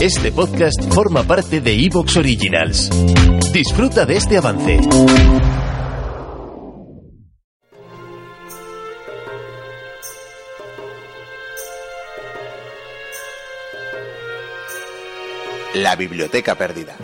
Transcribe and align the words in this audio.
Este 0.00 0.32
podcast 0.32 0.92
forma 0.92 1.22
parte 1.22 1.60
de 1.60 1.72
Evox 1.72 2.16
Originals. 2.16 2.90
Disfruta 3.52 4.04
de 4.04 4.16
este 4.16 4.36
avance. 4.36 4.80
La 15.74 15.96
biblioteca 15.96 16.54
perdida. 16.54 16.96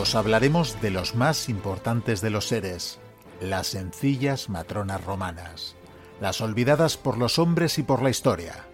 Os 0.00 0.14
hablaremos 0.14 0.80
de 0.80 0.90
los 0.90 1.14
más 1.14 1.50
importantes 1.50 2.22
de 2.22 2.30
los 2.30 2.48
seres, 2.48 2.98
las 3.38 3.66
sencillas 3.66 4.48
matronas 4.48 5.04
romanas, 5.04 5.76
las 6.22 6.40
olvidadas 6.40 6.96
por 6.96 7.18
los 7.18 7.38
hombres 7.38 7.78
y 7.78 7.82
por 7.82 8.00
la 8.00 8.08
historia, 8.08 8.64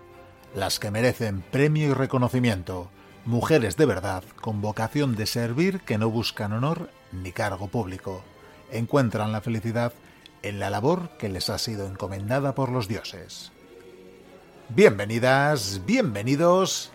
las 0.55 0.79
que 0.79 0.93
merecen 0.93 1.43
premio 1.43 1.89
y 1.89 1.95
reconocimiento, 1.95 2.93
mujeres 3.25 3.77
de 3.77 3.87
verdad 3.87 4.23
con 4.41 4.61
vocación 4.61 5.17
de 5.17 5.27
servir 5.27 5.81
que 5.81 5.99
no 5.99 6.11
buscan 6.11 6.53
honor 6.53 6.91
ni 7.11 7.33
cargo 7.33 7.67
público, 7.67 8.23
encuentran 8.71 9.33
la 9.33 9.41
felicidad 9.41 9.95
en 10.43 10.61
la 10.61 10.71
labor 10.71 11.11
que 11.19 11.29
les 11.29 11.51
ha 11.51 11.59
sido 11.59 11.89
encomendada 11.89 12.55
por 12.55 12.71
los 12.71 12.87
dioses. 12.87 13.51
Bienvenidas, 14.69 15.81
bienvenidos 15.85 16.93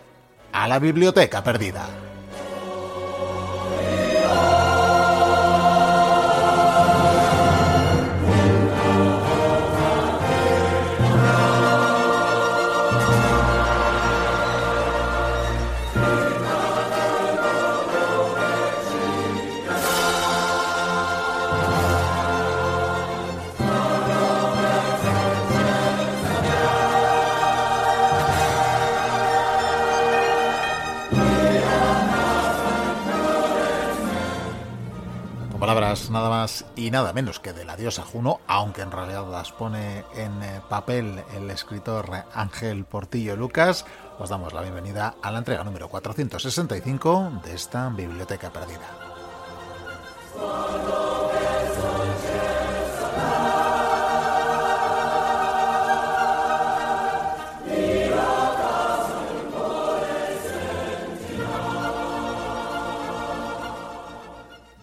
a 0.52 0.68
la 0.68 0.78
Biblioteca 0.78 1.44
Perdida. 1.44 2.11
Palabras 35.74 36.10
nada 36.10 36.28
más 36.28 36.66
y 36.76 36.90
nada 36.90 37.14
menos 37.14 37.40
que 37.40 37.54
de 37.54 37.64
la 37.64 37.76
diosa 37.76 38.02
Juno, 38.02 38.40
aunque 38.46 38.82
en 38.82 38.90
realidad 38.92 39.26
las 39.30 39.52
pone 39.52 40.04
en 40.14 40.42
eh, 40.42 40.60
papel 40.68 41.24
el 41.34 41.50
escritor 41.50 42.10
Ángel 42.34 42.84
Portillo 42.84 43.36
Lucas, 43.36 43.86
os 44.18 44.28
damos 44.28 44.52
la 44.52 44.60
bienvenida 44.60 45.14
a 45.22 45.30
la 45.30 45.38
entrega 45.38 45.64
número 45.64 45.88
465 45.88 47.40
de 47.42 47.54
esta 47.54 47.88
biblioteca 47.88 48.52
perdida. 48.52 48.86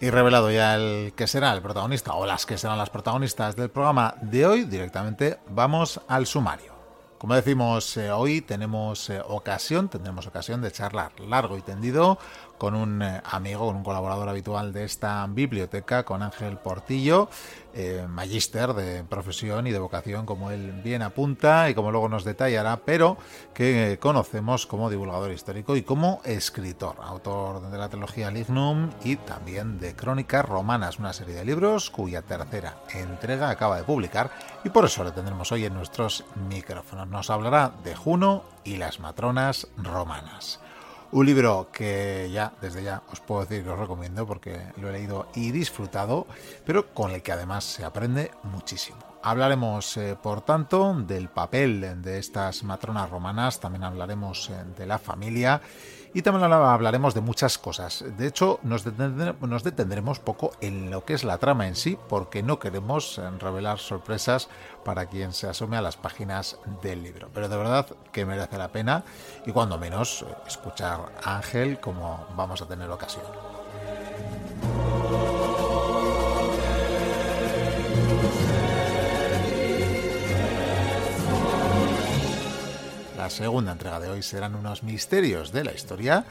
Y 0.10 0.12
revelado 0.12 0.50
ya 0.50 0.74
el 0.74 1.14
que 1.16 1.28
será 1.28 1.54
el 1.54 1.62
protagonista 1.62 2.16
o 2.16 2.26
las 2.26 2.48
que 2.48 2.58
serán 2.58 2.80
las 2.80 2.90
protagonistas 2.90 3.56
del 3.56 3.70
programa 3.70 4.16
de 4.20 4.44
hoy, 4.44 4.64
directamente 4.64 5.38
vamos 5.50 6.02
al 6.08 6.26
sumario. 6.26 6.69
Como 7.20 7.36
decimos, 7.36 7.98
eh, 7.98 8.12
hoy 8.12 8.40
tenemos 8.40 9.10
eh, 9.10 9.22
ocasión, 9.28 9.90
tendremos 9.90 10.26
ocasión 10.26 10.62
de 10.62 10.72
charlar 10.72 11.20
largo 11.20 11.58
y 11.58 11.62
tendido 11.62 12.18
con 12.58 12.76
un 12.76 13.02
eh, 13.02 13.22
amigo, 13.26 13.68
con 13.68 13.76
un 13.76 13.84
colaborador 13.84 14.30
habitual 14.30 14.72
de 14.72 14.86
esta 14.86 15.28
biblioteca, 15.28 16.04
con 16.06 16.24
Ángel 16.24 16.58
Portillo, 16.58 17.30
magíster 18.10 18.74
de 18.74 19.04
profesión 19.04 19.68
y 19.68 19.72
de 19.72 19.80
vocación, 19.80 20.26
como 20.26 20.50
él 20.50 20.82
bien 20.84 21.02
apunta 21.02 21.70
y 21.70 21.76
como 21.76 21.92
luego 21.92 22.10
nos 22.10 22.24
detallará, 22.26 22.78
pero 22.84 23.16
que 23.54 23.98
conocemos 24.02 24.66
como 24.66 24.90
divulgador 24.90 25.32
histórico 25.32 25.76
y 25.78 25.84
como 25.84 26.20
escritor, 26.26 26.96
autor 27.02 27.70
de 27.70 27.78
la 27.78 27.88
trilogía 27.88 28.32
Lignum 28.32 28.90
y 29.04 29.18
también 29.18 29.80
de 29.80 29.96
Crónicas 29.96 30.44
Romanas, 30.46 31.00
una 31.00 31.14
serie 31.14 31.36
de 31.36 31.46
libros 31.46 31.90
cuya 31.92 32.24
tercera 32.24 32.80
entrega 32.92 33.50
acaba 33.50 33.78
de 33.78 33.84
publicar 33.84 34.32
y 34.64 34.70
por 34.70 34.86
eso 34.86 35.04
le 35.04 35.12
tendremos 35.12 35.52
hoy 35.52 35.66
en 35.66 35.76
nuestros 35.76 36.26
micrófonos. 36.50 37.09
Nos 37.10 37.32
hablará 37.32 37.72
de 37.84 37.96
Juno 37.96 38.44
y 38.64 38.78
las 38.78 39.00
matronas 39.00 39.68
romanas. 39.78 40.60
Un 41.12 41.26
libro 41.26 41.70
que 41.72 42.30
ya, 42.32 42.54
desde 42.62 42.84
ya, 42.84 43.02
os 43.12 43.20
puedo 43.20 43.42
decir 43.42 43.64
que 43.64 43.72
os 43.72 43.80
recomiendo 43.80 44.28
porque 44.28 44.62
lo 44.78 44.90
he 44.90 44.94
leído 44.94 45.28
y 45.34 45.50
disfrutado, 45.50 46.28
pero 46.66 46.94
con 46.94 47.10
el 47.10 47.24
que 47.24 47.32
además 47.32 47.64
se 47.64 47.84
aprende 47.84 48.30
muchísimo. 48.44 49.00
Hablaremos, 49.22 49.98
eh, 49.98 50.16
por 50.22 50.42
tanto, 50.42 50.94
del 50.94 51.28
papel 51.28 52.02
de 52.02 52.20
estas 52.20 52.64
matronas 52.64 53.10
romanas, 53.10 53.60
también 53.60 53.84
hablaremos 53.84 54.50
eh, 54.50 54.64
de 54.78 54.86
la 54.86 54.98
familia 54.98 55.62
y 56.14 56.22
también 56.22 56.52
hablaremos 56.52 57.14
de 57.14 57.22
muchas 57.22 57.58
cosas. 57.58 58.06
De 58.18 58.28
hecho, 58.28 58.60
nos, 58.64 58.84
detendremos 58.84 60.20
poco 60.20 60.52
en 60.62 60.90
lo 60.90 61.04
que 61.04 61.14
es 61.14 61.26
la 61.26 61.38
trama 61.38 61.68
en 61.68 61.76
sí, 61.76 61.98
porque 62.08 62.42
no 62.42 62.60
queremos 62.60 63.18
eh, 63.18 63.30
revelar 63.40 63.80
sorpresas 63.80 64.48
para 64.86 65.08
quien 65.08 65.34
se 65.34 65.48
asome 65.48 65.76
a 65.76 65.82
las 65.82 65.98
páginas 65.98 66.58
del 66.82 67.04
libro. 67.04 67.30
Pero 67.34 67.50
de 67.50 67.58
verdad 67.58 67.88
que 68.14 68.26
merece 68.26 68.58
la 68.58 68.70
pena 68.70 69.04
y 69.46 69.52
cuando 69.52 69.78
menos 69.78 70.26
escuchar 70.48 71.12
a 71.24 71.36
Ángel 71.36 71.80
como 71.82 72.26
vamos 72.36 72.62
a 72.62 72.68
tener 72.68 72.90
ocasión. 72.90 73.24
Segunda 83.30 83.72
entrega 83.72 84.00
de 84.00 84.10
hoy 84.10 84.24
serán 84.24 84.56
unos 84.56 84.84
misterios 84.84 85.52
de 85.52 85.64
la 85.64 85.72
historia 85.72 86.26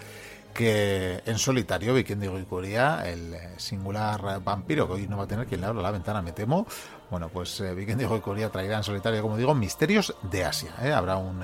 que 0.52 1.22
en 1.24 1.38
solitario 1.38 1.94
Vikindigo 1.94 2.36
y 2.38 2.42
Curia, 2.42 3.08
el 3.08 3.34
eh, 3.34 3.54
singular 3.58 4.42
vampiro 4.42 4.88
que 4.88 4.94
hoy 4.94 5.06
no 5.06 5.16
va 5.16 5.24
a 5.24 5.26
tener 5.28 5.46
quien 5.46 5.60
le 5.60 5.68
abra 5.68 5.80
la 5.80 5.92
ventana, 5.92 6.20
me 6.20 6.32
temo, 6.32 6.66
bueno, 7.10 7.28
pues 7.28 7.60
eh, 7.60 7.74
Vikindigo 7.74 8.16
y 8.16 8.20
Curia 8.20 8.50
traerá 8.50 8.78
en 8.78 8.82
solitario, 8.82 9.22
como 9.22 9.36
digo, 9.36 9.54
misterios 9.54 10.16
de 10.22 10.44
Asia. 10.44 10.74
¿eh? 10.82 10.92
Habrá 10.92 11.16
un, 11.16 11.40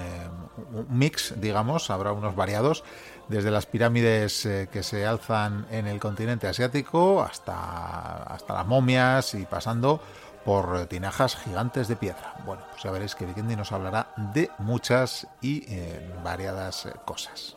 un, 0.73 0.87
mix, 0.88 1.34
digamos, 1.40 1.90
habrá 1.90 2.11
unos 2.11 2.34
variados, 2.34 2.82
desde 3.28 3.52
las 3.52 3.67
pirámides 3.67 4.49
que 4.70 4.82
se 4.82 5.06
alzan 5.06 5.67
en 5.70 5.87
el 5.87 6.00
continente 6.00 6.49
asiático 6.49 7.23
hasta, 7.23 8.25
hasta 8.25 8.52
las 8.52 8.67
momias 8.67 9.34
y 9.34 9.46
pasando 9.46 10.00
por 10.44 10.87
tinajas 10.87 11.37
gigantes 11.37 11.88
de 11.88 11.96
piedra. 11.96 12.35
Bueno, 12.44 12.62
pues 12.70 12.82
ya 12.82 12.91
veréis 12.91 13.14
que 13.14 13.26
Vikendi 13.26 13.56
nos 13.56 13.73
hablará 13.73 14.08
de 14.17 14.50
muchas 14.58 15.26
y 15.41 15.64
eh, 15.69 16.14
variadas 16.23 16.87
eh, 16.87 16.93
cosas. 17.05 17.56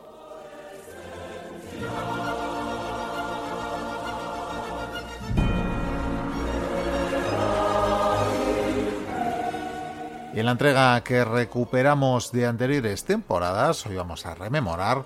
Y 10.34 10.40
en 10.40 10.46
la 10.46 10.52
entrega 10.52 11.00
que 11.02 11.24
recuperamos 11.24 12.30
de 12.30 12.46
anteriores 12.46 13.04
temporadas, 13.04 13.84
hoy 13.86 13.96
vamos 13.96 14.24
a 14.24 14.34
rememorar 14.34 15.04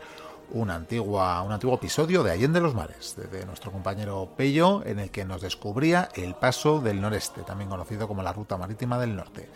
un, 0.53 0.71
antigua, 0.71 1.43
un 1.43 1.53
antiguo 1.53 1.75
episodio 1.77 2.23
de 2.23 2.31
Allende 2.31 2.61
los 2.61 2.75
Mares, 2.75 3.17
de, 3.31 3.47
nuestro 3.47 3.71
compañero 3.71 4.29
Pello, 4.37 4.85
en 4.85 4.99
el 4.99 5.11
que 5.11 5.25
nos 5.25 5.43
descubría 5.43 6.09
el 6.15 6.35
paso 6.35 6.81
del 6.81 7.01
noreste, 7.01 7.43
también 7.43 7.71
conocido 7.71 8.09
como 8.09 8.23
la 8.23 8.33
ruta 8.33 8.57
marítima 8.57 8.99
del 8.99 9.17
norte. 9.17 9.49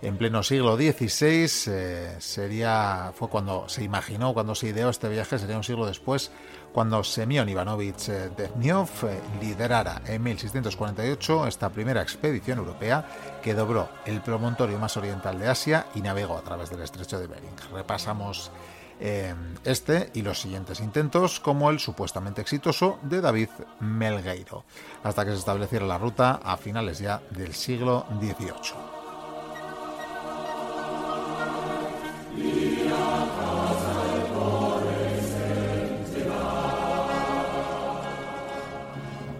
En 0.00 0.16
pleno 0.16 0.44
siglo 0.44 0.76
XVI 0.76 1.48
eh, 1.66 2.16
sería, 2.20 3.12
fue 3.16 3.28
cuando 3.28 3.68
se 3.68 3.82
imaginó, 3.82 4.32
cuando 4.32 4.54
se 4.54 4.68
ideó 4.68 4.90
este 4.90 5.08
viaje, 5.08 5.40
sería 5.40 5.56
un 5.56 5.64
siglo 5.64 5.86
después, 5.86 6.30
cuando 6.72 7.02
Semyon 7.02 7.48
Ivanovich 7.48 8.08
eh, 8.08 8.30
eh, 8.38 9.20
liderara 9.40 10.02
en 10.06 10.22
1648 10.22 11.48
esta 11.48 11.70
primera 11.70 12.00
expedición 12.00 12.58
europea 12.58 13.40
que 13.42 13.54
dobró 13.54 13.88
el 14.06 14.20
promontorio 14.20 14.78
más 14.78 14.96
oriental 14.96 15.36
de 15.40 15.48
Asia 15.48 15.86
y 15.96 16.00
navegó 16.00 16.38
a 16.38 16.42
través 16.42 16.70
del 16.70 16.82
estrecho 16.82 17.18
de 17.18 17.26
Bering. 17.26 17.56
Repasamos 17.72 18.52
este 19.00 20.10
y 20.14 20.22
los 20.22 20.40
siguientes 20.40 20.80
intentos, 20.80 21.40
como 21.40 21.70
el 21.70 21.78
supuestamente 21.78 22.40
exitoso 22.40 22.98
de 23.02 23.20
David 23.20 23.48
Melgueiro, 23.80 24.64
hasta 25.02 25.24
que 25.24 25.32
se 25.32 25.38
estableciera 25.38 25.86
la 25.86 25.98
ruta 25.98 26.40
a 26.42 26.56
finales 26.56 26.98
ya 26.98 27.22
del 27.30 27.54
siglo 27.54 28.06
XVIII. 28.20 28.98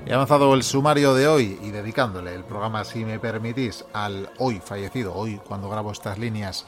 He 0.08 0.14
avanzado 0.14 0.54
el 0.54 0.62
sumario 0.62 1.12
de 1.12 1.28
hoy 1.28 1.58
y 1.62 1.70
dedicándole 1.70 2.34
el 2.34 2.42
programa, 2.42 2.82
si 2.82 3.04
me 3.04 3.18
permitís, 3.18 3.84
al 3.92 4.30
hoy 4.38 4.58
fallecido, 4.58 5.14
hoy 5.14 5.38
cuando 5.46 5.68
grabo 5.68 5.92
estas 5.92 6.16
líneas, 6.16 6.64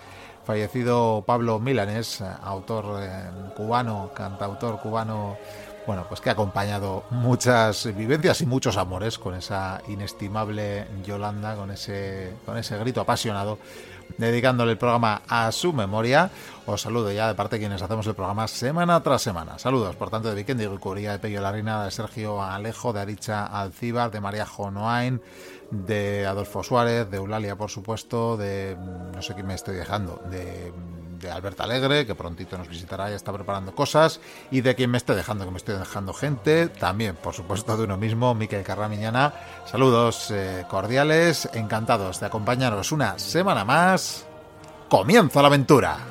fallecido 0.50 1.22
Pablo 1.24 1.60
Milanés, 1.60 2.20
autor 2.42 3.04
eh, 3.04 3.30
cubano, 3.54 4.10
cantautor 4.12 4.80
cubano, 4.80 5.36
bueno, 5.86 6.06
pues 6.08 6.20
que 6.20 6.28
ha 6.28 6.32
acompañado 6.32 7.04
muchas 7.10 7.86
vivencias 7.94 8.40
y 8.40 8.46
muchos 8.46 8.76
amores 8.76 9.16
con 9.16 9.36
esa 9.36 9.80
inestimable 9.86 10.88
Yolanda, 11.04 11.54
con 11.54 11.70
ese, 11.70 12.32
con 12.44 12.58
ese 12.58 12.76
grito 12.78 13.00
apasionado 13.00 13.58
dedicándole 14.18 14.72
el 14.72 14.78
programa 14.78 15.22
a 15.28 15.50
su 15.52 15.72
memoria. 15.72 16.30
Os 16.66 16.82
saludo 16.82 17.10
ya 17.10 17.28
de 17.28 17.34
parte 17.34 17.56
de 17.56 17.60
quienes 17.60 17.82
hacemos 17.82 18.06
el 18.06 18.14
programa 18.14 18.46
semana 18.48 19.02
tras 19.02 19.22
semana. 19.22 19.58
Saludos, 19.58 19.96
por 19.96 20.10
tanto, 20.10 20.28
de 20.28 20.34
Vikendi 20.34 20.66
Curía, 20.78 21.12
de 21.12 21.18
Pello 21.18 21.40
Larina, 21.40 21.84
de 21.84 21.90
Sergio 21.90 22.42
Alejo, 22.42 22.92
de 22.92 23.00
Aricha 23.00 23.46
Alcíbar, 23.46 24.10
de 24.10 24.20
María 24.20 24.46
Jonoain, 24.46 25.20
de 25.70 26.26
Adolfo 26.26 26.62
Suárez, 26.62 27.10
de 27.10 27.16
Eulalia, 27.16 27.56
por 27.56 27.70
supuesto, 27.70 28.36
de 28.36 28.76
no 29.14 29.22
sé 29.22 29.34
quién 29.34 29.46
me 29.46 29.54
estoy 29.54 29.76
dejando, 29.76 30.22
de 30.30 30.72
de 31.20 31.30
Alberta 31.30 31.64
Alegre, 31.64 32.06
que 32.06 32.14
prontito 32.14 32.58
nos 32.58 32.68
visitará 32.68 33.10
y 33.10 33.14
está 33.14 33.32
preparando 33.32 33.74
cosas, 33.74 34.20
y 34.50 34.60
de 34.62 34.74
quien 34.74 34.90
me 34.90 34.98
esté 34.98 35.14
dejando, 35.14 35.44
que 35.44 35.50
me 35.50 35.58
estoy 35.58 35.76
dejando 35.76 36.12
gente, 36.12 36.68
también, 36.68 37.16
por 37.16 37.34
supuesto, 37.34 37.76
de 37.76 37.84
uno 37.84 37.96
mismo, 37.96 38.34
Miquel 38.34 38.64
Carramiñana. 38.64 39.32
Saludos 39.66 40.30
eh, 40.30 40.64
cordiales, 40.68 41.48
encantados 41.52 42.20
de 42.20 42.26
acompañaros 42.26 42.90
una 42.92 43.18
semana 43.18 43.64
más. 43.64 44.26
¡Comienza 44.88 45.40
la 45.42 45.48
aventura! 45.48 46.09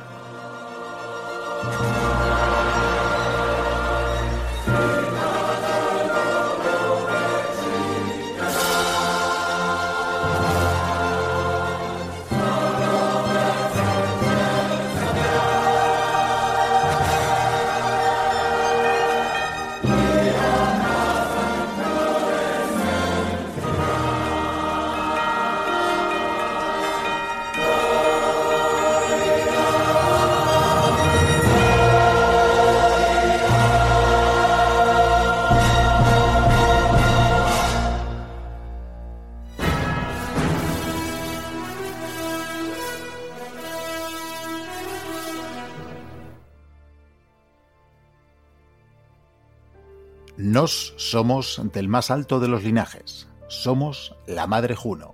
Nos 50.42 50.94
somos 50.96 51.62
del 51.74 51.90
más 51.90 52.10
alto 52.10 52.40
de 52.40 52.48
los 52.48 52.64
linajes, 52.64 53.28
somos 53.50 54.16
la 54.26 54.48
Madre 54.48 54.74
Juno, 54.74 55.14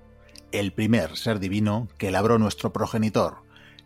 el 0.51 0.71
primer 0.71 1.17
ser 1.17 1.39
divino 1.39 1.87
que 1.97 2.11
labró 2.11 2.37
nuestro 2.37 2.71
progenitor, 2.71 3.37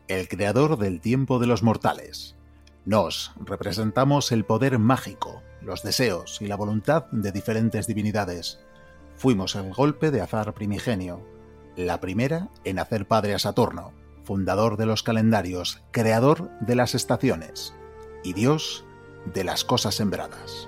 el 0.10 0.28
creador 0.28 0.78
del 0.78 1.00
tiempo 1.00 1.40
de 1.40 1.48
los 1.48 1.64
mortales. 1.64 2.36
Nos 2.84 3.32
representamos 3.40 4.34
el 4.34 4.44
poder 4.44 4.80
mágico, 4.80 5.42
los 5.62 5.82
deseos 5.82 6.42
y 6.42 6.48
la 6.48 6.58
voluntad 6.58 7.06
de 7.14 7.32
diferentes 7.32 7.88
divinidades. 7.88 8.60
Fuimos 9.16 9.56
el 9.56 9.74
golpe 9.74 10.12
de 10.12 10.20
azar 10.20 10.54
primigenio, 10.54 11.26
la 11.78 12.02
primera 12.02 12.50
en 12.66 12.80
hacer 12.80 13.08
padre 13.08 13.34
a 13.34 13.40
Saturno, 13.40 13.94
fundador 14.26 14.76
de 14.76 14.88
los 14.88 15.04
calendarios, 15.04 15.82
creador 15.92 16.52
de 16.60 16.76
las 16.76 16.96
estaciones 16.96 17.74
y 18.26 18.34
Dios 18.34 18.84
de 19.34 19.46
las 19.46 19.64
cosas 19.64 19.96
sembradas. 19.96 20.68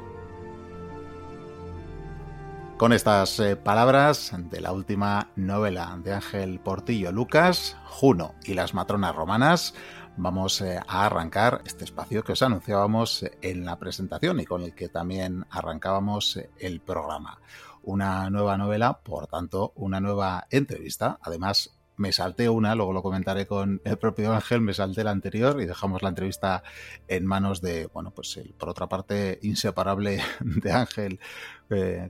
Con 2.81 2.93
estas 2.93 3.39
eh, 3.39 3.55
palabras 3.55 4.33
de 4.49 4.59
la 4.59 4.71
última 4.71 5.29
novela 5.35 5.99
de 6.03 6.13
Ángel 6.13 6.59
Portillo 6.59 7.11
Lucas, 7.11 7.77
Juno 7.85 8.33
y 8.43 8.55
las 8.55 8.73
matronas 8.73 9.15
romanas, 9.15 9.75
vamos 10.17 10.61
eh, 10.61 10.79
a 10.87 11.05
arrancar 11.05 11.61
este 11.63 11.83
espacio 11.83 12.23
que 12.23 12.31
os 12.31 12.41
anunciábamos 12.41 13.23
en 13.43 13.65
la 13.65 13.77
presentación 13.77 14.39
y 14.39 14.45
con 14.45 14.63
el 14.63 14.73
que 14.73 14.89
también 14.89 15.45
arrancábamos 15.51 16.39
el 16.57 16.81
programa. 16.81 17.39
Una 17.83 18.31
nueva 18.31 18.57
novela, 18.57 19.01
por 19.03 19.27
tanto, 19.27 19.73
una 19.75 19.99
nueva 19.99 20.47
entrevista, 20.49 21.19
además 21.21 21.77
me 21.97 22.11
salté 22.11 22.49
una, 22.49 22.73
luego 22.73 22.93
lo 22.93 23.03
comentaré 23.03 23.45
con 23.45 23.79
el 23.85 23.97
propio 23.99 24.33
Ángel, 24.33 24.61
me 24.61 24.73
salté 24.73 25.03
la 25.03 25.11
anterior 25.11 25.61
y 25.61 25.67
dejamos 25.67 26.01
la 26.01 26.09
entrevista 26.09 26.63
en 27.07 27.27
manos 27.27 27.61
de, 27.61 27.85
bueno, 27.93 28.09
pues 28.09 28.39
por 28.57 28.69
otra 28.69 28.89
parte, 28.89 29.37
inseparable 29.43 30.19
de 30.39 30.71
Ángel, 30.71 31.19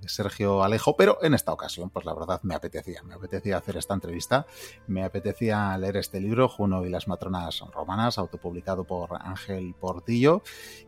Sergio 0.07 0.63
Alejo, 0.63 0.95
pero 0.95 1.17
en 1.21 1.33
esta 1.33 1.53
ocasión, 1.53 1.89
pues 1.89 2.05
la 2.05 2.13
verdad 2.13 2.39
me 2.43 2.55
apetecía, 2.55 3.03
me 3.03 3.15
apetecía 3.15 3.57
hacer 3.57 3.77
esta 3.77 3.93
entrevista, 3.93 4.45
me 4.87 5.03
apetecía 5.03 5.77
leer 5.77 5.97
este 5.97 6.19
libro, 6.19 6.47
Juno 6.47 6.85
y 6.85 6.89
las 6.89 7.07
matronas 7.07 7.61
romanas, 7.73 8.17
autopublicado 8.17 8.85
por 8.85 9.09
Ángel 9.21 9.75
Portillo, 9.79 10.43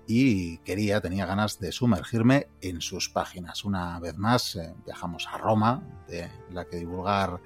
y 0.08 0.58
quería, 0.60 1.01
tenía 1.01 1.25
ganas 1.25 1.60
de 1.60 1.72
sumergirme 1.72 2.48
en 2.62 2.82
sus 2.82 3.10
páginas. 3.10 3.63
Una 3.63 4.00
vez 4.00 4.18
más, 4.18 4.56
eh, 4.56 4.74
viajamos 4.86 5.27
a 5.32 5.38
Roma, 5.38 5.84
de 6.08 6.30
la 6.51 6.65
que 6.65 6.77
divulgar 6.77 7.39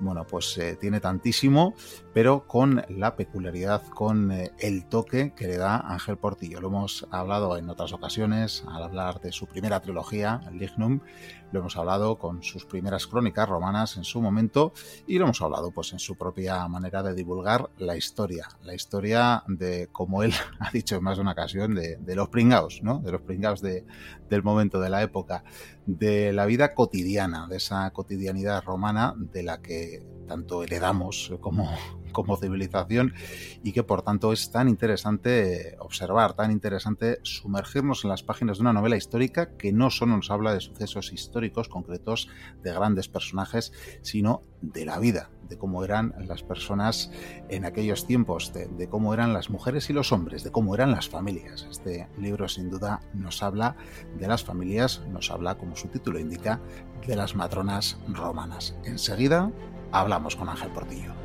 bueno, 0.00 0.26
pues 0.26 0.56
eh, 0.56 0.76
tiene 0.80 0.98
tantísimo, 1.00 1.74
pero 2.14 2.46
con 2.46 2.82
la 2.88 3.16
peculiaridad, 3.16 3.86
con 3.88 4.32
eh, 4.32 4.50
el 4.58 4.86
toque 4.86 5.34
que 5.34 5.46
le 5.46 5.58
da 5.58 5.76
Ángel 5.76 6.16
Portillo. 6.16 6.60
Lo 6.60 6.68
hemos 6.68 7.06
hablado 7.10 7.56
en 7.58 7.68
otras 7.68 7.92
ocasiones 7.92 8.64
al 8.66 8.82
hablar 8.82 9.20
de 9.20 9.30
su 9.30 9.46
primera 9.46 9.80
trilogía, 9.80 10.40
Lo 11.52 11.60
hemos 11.60 11.76
hablado 11.76 12.18
con 12.18 12.42
sus 12.42 12.64
primeras 12.64 13.06
crónicas 13.06 13.48
romanas 13.48 13.96
en 13.96 14.04
su 14.04 14.20
momento 14.20 14.72
y 15.06 15.18
lo 15.18 15.24
hemos 15.24 15.40
hablado 15.42 15.70
pues 15.72 15.92
en 15.92 15.98
su 15.98 16.16
propia 16.16 16.66
manera 16.68 17.02
de 17.02 17.14
divulgar 17.14 17.70
la 17.78 17.96
historia, 17.96 18.48
la 18.62 18.74
historia 18.74 19.42
de, 19.48 19.88
como 19.90 20.22
él 20.22 20.32
ha 20.60 20.70
dicho 20.70 20.96
en 20.96 21.02
más 21.02 21.16
de 21.16 21.22
una 21.22 21.32
ocasión, 21.32 21.74
de, 21.74 22.14
los 22.14 22.28
pringaos, 22.28 22.82
¿no? 22.82 22.98
De 22.98 23.12
los 23.12 23.22
pringaos 23.22 23.60
de, 23.60 23.84
del 24.28 24.42
momento, 24.42 24.80
de 24.80 24.90
la 24.90 25.02
época, 25.02 25.44
de 25.86 26.32
la 26.32 26.46
vida 26.46 26.74
cotidiana, 26.74 27.46
de 27.48 27.56
esa 27.56 27.90
cotidianidad 27.90 28.62
romana 28.62 29.14
de 29.16 29.42
la 29.42 29.60
que 29.60 30.04
tanto 30.28 30.62
heredamos 30.62 31.32
como, 31.40 31.68
como 32.10 32.36
civilización 32.36 33.14
y 33.62 33.72
que 33.72 33.82
por 33.82 34.02
tanto 34.02 34.32
es 34.32 34.50
tan 34.50 34.68
interesante 34.68 35.76
observar, 35.78 36.34
tan 36.34 36.50
interesante 36.50 37.18
sumergirnos 37.22 38.04
en 38.04 38.10
las 38.10 38.22
páginas 38.22 38.58
de 38.58 38.62
una 38.62 38.72
novela 38.72 38.96
histórica 38.96 39.56
que 39.56 39.72
no 39.72 39.90
solo 39.90 40.16
nos 40.16 40.30
habla 40.30 40.52
de 40.52 40.60
sucesos 40.60 41.12
históricos 41.12 41.68
concretos 41.68 42.28
de 42.62 42.72
grandes 42.72 43.08
personajes, 43.08 43.72
sino 44.02 44.42
de 44.60 44.84
la 44.84 44.98
vida, 44.98 45.30
de 45.48 45.58
cómo 45.58 45.84
eran 45.84 46.14
las 46.26 46.42
personas 46.42 47.10
en 47.48 47.64
aquellos 47.64 48.06
tiempos, 48.06 48.52
de, 48.52 48.88
cómo 48.88 49.14
eran 49.14 49.32
las 49.32 49.50
mujeres 49.50 49.90
y 49.90 49.92
los 49.92 50.12
hombres, 50.12 50.44
de 50.44 50.50
cómo 50.50 50.74
eran 50.74 50.92
las 50.92 51.08
familias. 51.08 51.66
Este 51.70 52.08
libro 52.18 52.48
sin 52.48 52.70
duda 52.70 53.00
nos 53.14 53.42
habla 53.42 53.76
de 54.18 54.28
las 54.28 54.44
familias, 54.44 55.02
nos 55.10 55.30
habla, 55.30 55.56
como 55.56 55.76
su 55.76 55.88
título 55.88 56.18
indica, 56.18 56.60
de 57.06 57.16
las 57.16 57.34
matronas 57.34 57.98
romanas. 58.08 58.76
Enseguida 58.84 59.50
hablamos 59.92 60.36
con 60.36 60.48
Ángel 60.48 60.70
Portillo. 60.70 61.19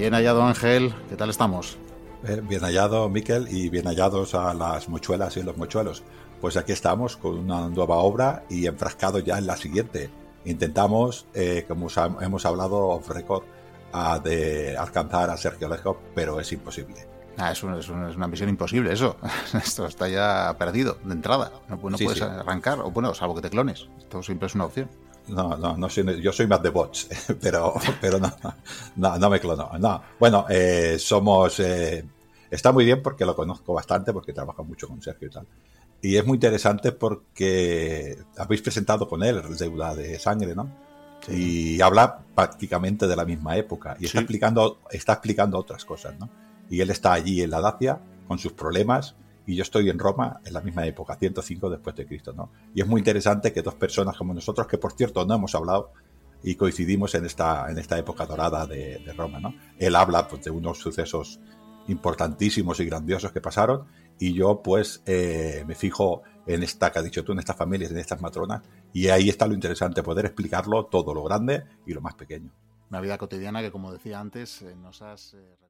Bien 0.00 0.14
hallado 0.14 0.42
Ángel, 0.42 0.94
¿qué 1.10 1.16
tal 1.16 1.28
estamos? 1.28 1.76
Eh, 2.26 2.40
bien 2.42 2.62
hallado 2.62 3.10
Miquel 3.10 3.46
y 3.50 3.68
bien 3.68 3.84
hallados 3.84 4.34
a 4.34 4.54
las 4.54 4.88
mochuelas 4.88 5.36
y 5.36 5.42
los 5.42 5.58
mochuelos. 5.58 6.02
Pues 6.40 6.56
aquí 6.56 6.72
estamos 6.72 7.18
con 7.18 7.38
una 7.38 7.68
nueva 7.68 7.96
obra 7.96 8.44
y 8.48 8.66
enfrascado 8.66 9.18
ya 9.18 9.36
en 9.36 9.46
la 9.46 9.58
siguiente. 9.58 10.08
Intentamos, 10.46 11.26
eh, 11.34 11.66
como 11.68 11.88
hemos 12.22 12.46
hablado 12.46 12.78
off 12.88 13.10
record, 13.10 13.44
de 14.24 14.74
alcanzar 14.74 15.28
a 15.28 15.36
Sergio 15.36 15.68
Lejos, 15.68 15.98
pero 16.14 16.40
es 16.40 16.50
imposible. 16.50 17.06
Ah, 17.36 17.52
es, 17.52 17.62
una 17.62 18.26
misión 18.26 18.48
imposible 18.48 18.94
eso. 18.94 19.18
Esto 19.52 19.84
está 19.84 20.08
ya 20.08 20.56
perdido 20.58 20.96
de 21.04 21.12
entrada. 21.12 21.52
No, 21.68 21.78
puedes 21.78 22.22
arrancar, 22.22 22.80
o 22.80 22.90
bueno, 22.90 23.12
salvo 23.12 23.34
que 23.34 23.42
te 23.42 23.50
clones. 23.50 23.86
Esto 23.98 24.22
siempre 24.22 24.46
es 24.46 24.54
una 24.54 24.64
opción. 24.64 24.88
No, 25.28 25.56
no, 25.56 25.76
no 25.76 25.88
yo 25.88 26.32
soy 26.32 26.46
más 26.46 26.62
de 26.62 26.70
bots, 26.70 27.08
pero, 27.40 27.74
pero 28.00 28.18
no, 28.18 28.32
no, 28.96 29.18
no 29.18 29.30
me 29.30 29.40
clono. 29.40 29.70
No. 29.78 30.02
Bueno, 30.18 30.46
eh, 30.48 30.96
somos. 30.98 31.60
Eh, 31.60 32.04
está 32.50 32.72
muy 32.72 32.84
bien 32.84 33.02
porque 33.02 33.24
lo 33.24 33.36
conozco 33.36 33.74
bastante, 33.74 34.12
porque 34.12 34.32
trabajo 34.32 34.64
mucho 34.64 34.88
con 34.88 35.00
Sergio 35.00 35.28
y 35.28 35.30
tal. 35.30 35.46
Y 36.02 36.16
es 36.16 36.26
muy 36.26 36.36
interesante 36.36 36.92
porque 36.92 38.18
habéis 38.38 38.62
presentado 38.62 39.06
con 39.06 39.22
él 39.22 39.42
Deuda 39.58 39.94
de 39.94 40.18
Sangre, 40.18 40.54
¿no? 40.54 40.70
Y 41.28 41.80
habla 41.82 42.20
prácticamente 42.34 43.06
de 43.06 43.14
la 43.14 43.26
misma 43.26 43.56
época. 43.56 43.96
Y 44.00 44.06
está, 44.06 44.20
explicando, 44.20 44.80
está 44.90 45.12
explicando 45.14 45.58
otras 45.58 45.84
cosas, 45.84 46.18
¿no? 46.18 46.30
Y 46.70 46.80
él 46.80 46.90
está 46.90 47.12
allí 47.12 47.42
en 47.42 47.50
la 47.50 47.60
Dacia 47.60 48.00
con 48.26 48.38
sus 48.38 48.52
problemas 48.52 49.14
y 49.50 49.56
yo 49.56 49.62
estoy 49.62 49.90
en 49.90 49.98
Roma 49.98 50.40
en 50.44 50.52
la 50.52 50.60
misma 50.60 50.86
época, 50.86 51.16
105 51.16 51.70
después 51.70 51.96
de 51.96 52.06
Cristo, 52.06 52.32
¿no? 52.32 52.52
Y 52.72 52.82
es 52.82 52.86
muy 52.86 53.00
interesante 53.00 53.52
que 53.52 53.62
dos 53.62 53.74
personas 53.74 54.16
como 54.16 54.32
nosotros, 54.32 54.68
que 54.68 54.78
por 54.78 54.92
cierto 54.92 55.26
no 55.26 55.34
hemos 55.34 55.56
hablado 55.56 55.92
y 56.44 56.54
coincidimos 56.54 57.16
en 57.16 57.26
esta, 57.26 57.68
en 57.68 57.76
esta 57.76 57.98
época 57.98 58.26
dorada 58.26 58.64
de, 58.64 59.12
Roma, 59.16 59.40
¿no? 59.40 59.52
Él 59.76 59.96
habla 59.96 60.28
pues, 60.28 60.44
de 60.44 60.52
unos 60.52 60.78
sucesos 60.78 61.40
importantísimos 61.88 62.78
y 62.78 62.84
grandiosos 62.84 63.32
que 63.32 63.40
pasaron 63.40 63.86
y 64.20 64.34
yo 64.34 64.62
pues 64.62 65.02
eh, 65.04 65.64
me 65.66 65.74
fijo 65.74 66.22
en 66.46 66.62
esta 66.62 66.92
que 66.92 67.00
has 67.00 67.04
dicho 67.04 67.24
tú, 67.24 67.32
en 67.32 67.40
estas 67.40 67.56
familias, 67.56 67.90
en 67.90 67.98
estas 67.98 68.20
matronas 68.20 68.62
y 68.92 69.08
ahí 69.08 69.28
está 69.28 69.48
lo 69.48 69.54
interesante, 69.54 70.04
poder 70.04 70.26
explicarlo 70.26 70.86
todo 70.86 71.12
lo 71.12 71.24
grande 71.24 71.64
y 71.86 71.92
lo 71.92 72.00
más 72.00 72.14
pequeño. 72.14 72.52
Una 72.88 73.00
vida 73.00 73.18
cotidiana 73.18 73.62
que 73.62 73.72
como 73.72 73.92
decía 73.92 74.20
antes 74.20 74.62
eh, 74.62 74.76
nos 74.76 75.02
has... 75.02 75.34
Eh, 75.34 75.69